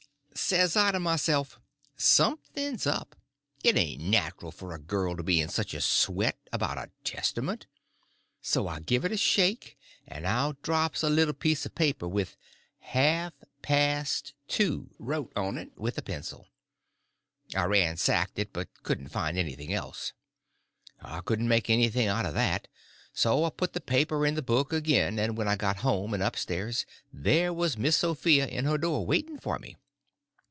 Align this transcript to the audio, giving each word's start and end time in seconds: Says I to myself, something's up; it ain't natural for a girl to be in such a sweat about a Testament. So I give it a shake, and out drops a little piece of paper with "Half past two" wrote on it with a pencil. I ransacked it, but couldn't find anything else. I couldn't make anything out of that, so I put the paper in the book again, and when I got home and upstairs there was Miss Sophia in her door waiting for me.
Says 0.33 0.75
I 0.77 0.91
to 0.93 0.99
myself, 0.99 1.59
something's 1.97 2.87
up; 2.87 3.15
it 3.63 3.75
ain't 3.77 4.01
natural 4.01 4.51
for 4.51 4.73
a 4.73 4.79
girl 4.79 5.15
to 5.15 5.21
be 5.23 5.39
in 5.41 5.49
such 5.49 5.73
a 5.73 5.79
sweat 5.81 6.37
about 6.53 6.77
a 6.79 6.89
Testament. 7.03 7.67
So 8.41 8.67
I 8.67 8.79
give 8.79 9.03
it 9.05 9.11
a 9.11 9.17
shake, 9.17 9.77
and 10.07 10.25
out 10.25 10.61
drops 10.63 11.03
a 11.03 11.09
little 11.09 11.33
piece 11.35 11.65
of 11.65 11.75
paper 11.75 12.07
with 12.07 12.37
"Half 12.79 13.33
past 13.61 14.33
two" 14.47 14.89
wrote 14.97 15.31
on 15.35 15.57
it 15.57 15.77
with 15.77 15.97
a 15.97 16.01
pencil. 16.01 16.47
I 17.55 17.65
ransacked 17.65 18.39
it, 18.39 18.51
but 18.53 18.67
couldn't 18.83 19.09
find 19.09 19.37
anything 19.37 19.71
else. 19.73 20.13
I 21.01 21.19
couldn't 21.19 21.49
make 21.49 21.69
anything 21.69 22.07
out 22.07 22.25
of 22.25 22.33
that, 22.35 22.67
so 23.13 23.43
I 23.43 23.49
put 23.51 23.73
the 23.73 23.81
paper 23.81 24.25
in 24.25 24.35
the 24.35 24.41
book 24.41 24.71
again, 24.73 25.19
and 25.19 25.37
when 25.37 25.47
I 25.49 25.55
got 25.57 25.77
home 25.77 26.13
and 26.13 26.23
upstairs 26.23 26.85
there 27.13 27.53
was 27.53 27.77
Miss 27.77 27.97
Sophia 27.97 28.47
in 28.47 28.63
her 28.65 28.77
door 28.77 29.05
waiting 29.05 29.37
for 29.37 29.59
me. 29.59 29.75